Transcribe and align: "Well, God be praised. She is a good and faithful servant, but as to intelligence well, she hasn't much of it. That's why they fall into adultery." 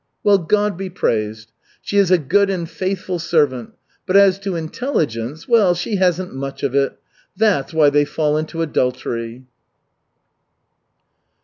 "Well, 0.23 0.39
God 0.39 0.77
be 0.77 0.89
praised. 0.89 1.51
She 1.83 1.97
is 1.99 2.09
a 2.09 2.17
good 2.17 2.49
and 2.49 2.67
faithful 2.67 3.19
servant, 3.19 3.73
but 4.07 4.17
as 4.17 4.39
to 4.39 4.55
intelligence 4.55 5.47
well, 5.47 5.75
she 5.75 5.97
hasn't 5.97 6.33
much 6.33 6.63
of 6.63 6.73
it. 6.73 6.97
That's 7.37 7.71
why 7.71 7.91
they 7.91 8.03
fall 8.05 8.35
into 8.35 8.63
adultery." 8.63 9.45